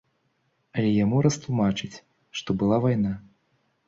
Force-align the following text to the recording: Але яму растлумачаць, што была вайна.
Але 0.77 0.93
яму 0.93 1.19
растлумачаць, 1.25 1.97
што 2.39 2.49
была 2.63 2.77
вайна. 2.87 3.13